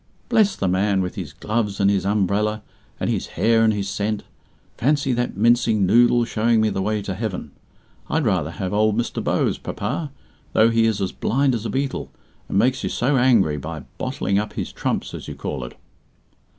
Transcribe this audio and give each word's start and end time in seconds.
"Bless 0.29 0.55
the 0.55 0.67
man, 0.67 1.03
with 1.03 1.13
his 1.13 1.31
gloves 1.31 1.79
and 1.79 1.87
his 1.91 2.07
umbrella, 2.07 2.63
and 2.99 3.07
his 3.07 3.27
hair 3.37 3.63
and 3.63 3.71
his 3.71 3.87
scent! 3.87 4.23
Fancy 4.75 5.13
that 5.13 5.37
mincing 5.37 5.85
noodle 5.85 6.25
showing 6.25 6.59
me 6.59 6.71
the 6.71 6.81
way 6.81 7.03
to 7.03 7.13
Heaven! 7.13 7.51
I'd 8.09 8.25
rather 8.25 8.49
have 8.49 8.73
old 8.73 8.97
Mr. 8.97 9.23
Bowes, 9.23 9.59
papa, 9.59 10.11
though 10.53 10.71
he 10.71 10.87
is 10.87 11.01
as 11.01 11.11
blind 11.11 11.53
as 11.53 11.67
a 11.67 11.69
beetle, 11.69 12.09
and 12.49 12.57
makes 12.57 12.83
you 12.83 12.89
so 12.89 13.15
angry 13.17 13.57
by 13.57 13.81
bottling 13.99 14.39
up 14.39 14.53
his 14.53 14.71
trumps 14.71 15.13
as 15.13 15.27
you 15.27 15.35
call 15.35 15.63
it." 15.65 15.77